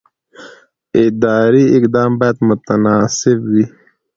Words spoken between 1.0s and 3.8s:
اداري اقدام باید متناسب وي.